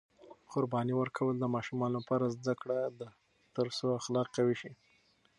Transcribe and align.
قرباني 0.51 0.93
ورکول 0.97 1.35
د 1.39 1.45
ماشومانو 1.55 1.95
لپاره 1.99 2.31
زده 2.35 2.53
کړه 2.61 2.79
ده 2.99 3.07
ترڅو 3.55 3.85
اخلاق 3.99 4.27
قوي 4.35 4.55
شي. 4.61 4.71